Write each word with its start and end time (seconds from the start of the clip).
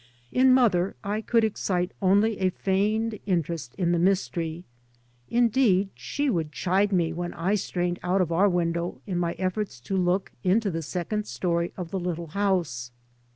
In 0.31 0.51
mother 0.51 0.95
I 1.03 1.21
could 1.21 1.43
excite 1.43 1.91
only 2.01 2.39
a 2.39 2.49
feigned 2.49 3.19
interest 3.27 3.75
in 3.77 3.91
the 3.91 3.99
mystery. 3.99 4.63
Indeed 5.29 5.91
she 5.93 6.27
would 6.27 6.51
chide 6.51 6.91
me 6.91 7.13
when 7.13 7.35
I 7.35 7.53
strained 7.53 7.99
out 8.01 8.19
of 8.19 8.31
our 8.31 8.49
window 8.49 8.99
in 9.05 9.19
my 9.19 9.33
efforts 9.33 9.79
to 9.81 9.95
look 9.95 10.31
into 10.43 10.71
the 10.71 10.81
second 10.81 11.27
story 11.27 11.71
of 11.77 11.91
the 11.91 11.99
little 11.99 12.29
house. 12.33 12.89